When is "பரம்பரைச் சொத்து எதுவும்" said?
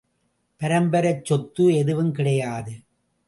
0.61-2.11